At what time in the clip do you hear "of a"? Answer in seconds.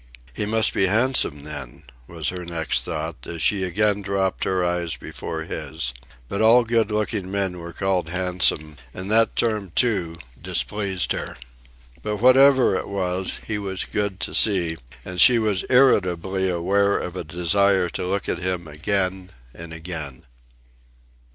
16.97-17.23